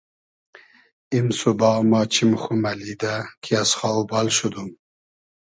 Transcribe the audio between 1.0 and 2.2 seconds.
ایم سوبا ما